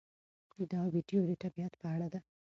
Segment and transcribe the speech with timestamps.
[0.71, 2.19] دا ویډیو د طبیعت په اړه ده.